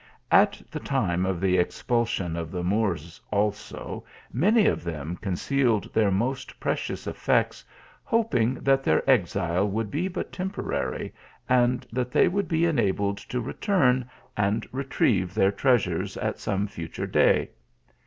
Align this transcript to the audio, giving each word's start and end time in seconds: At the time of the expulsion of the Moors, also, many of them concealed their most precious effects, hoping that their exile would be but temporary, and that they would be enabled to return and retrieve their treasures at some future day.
At 0.31 0.59
the 0.71 0.79
time 0.79 1.27
of 1.27 1.39
the 1.39 1.59
expulsion 1.59 2.35
of 2.35 2.49
the 2.49 2.63
Moors, 2.63 3.21
also, 3.29 4.03
many 4.33 4.65
of 4.65 4.83
them 4.83 5.15
concealed 5.15 5.93
their 5.93 6.09
most 6.09 6.59
precious 6.59 7.05
effects, 7.05 7.63
hoping 8.03 8.55
that 8.55 8.83
their 8.83 9.07
exile 9.07 9.69
would 9.69 9.91
be 9.91 10.07
but 10.07 10.33
temporary, 10.33 11.13
and 11.47 11.85
that 11.91 12.09
they 12.11 12.27
would 12.27 12.47
be 12.47 12.65
enabled 12.65 13.19
to 13.19 13.39
return 13.41 14.09
and 14.35 14.67
retrieve 14.71 15.35
their 15.35 15.51
treasures 15.51 16.17
at 16.17 16.39
some 16.39 16.65
future 16.65 17.05
day. 17.05 17.51